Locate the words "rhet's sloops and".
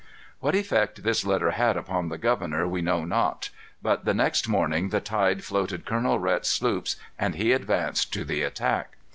6.17-7.35